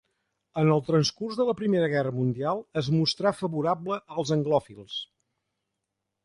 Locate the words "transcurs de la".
0.85-1.53